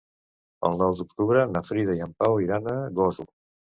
El 0.69 0.77
nou 0.83 0.95
d'octubre 1.01 1.43
na 1.51 1.63
Frida 1.67 1.99
i 1.99 2.01
en 2.09 2.17
Pau 2.25 2.41
iran 2.47 2.71
a 2.73 2.75
Gósol. 3.01 3.31